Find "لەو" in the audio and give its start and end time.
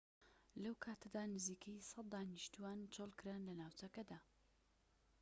0.63-0.75